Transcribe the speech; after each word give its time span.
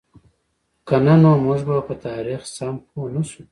که 0.87 0.95
نه 1.05 1.15
نو 1.21 1.31
موږ 1.45 1.59
به 1.67 1.75
په 1.87 1.93
تاریخ 2.05 2.41
سم 2.55 2.75
پوهـ 2.87 3.07
نهشو. 3.13 3.43